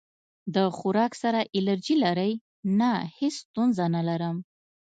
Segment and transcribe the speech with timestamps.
[0.55, 2.31] د خوراک سره الرجی لرئ؟
[2.79, 4.35] نه، هیڅ ستونزه نه لرم